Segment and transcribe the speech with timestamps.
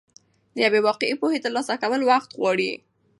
[0.55, 2.71] د یوې واقعي پوهې ترلاسه کول وخت غواړي.